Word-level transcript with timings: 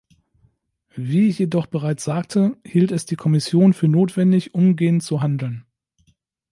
Wie 0.95 1.27
ich 1.27 1.37
jedoch 1.37 1.67
bereits 1.67 2.03
sagte, 2.05 2.57
hielt 2.65 2.91
es 2.91 3.05
die 3.05 3.15
Kommission 3.15 3.71
für 3.73 3.87
notwendig, 3.87 4.55
umgehend 4.55 5.03
zu 5.03 5.21
handeln. 5.21 5.63